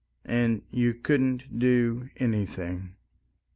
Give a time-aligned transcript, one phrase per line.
[0.25, 2.95] And you couldn't do anything!